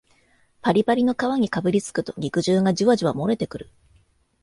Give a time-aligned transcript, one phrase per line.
[0.63, 3.69] パリパリの皮にかぶりつくと肉汁がジュワジュワもれてくる